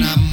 [0.00, 0.27] I'm